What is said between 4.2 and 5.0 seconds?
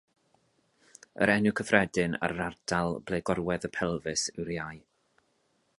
yw'r iau.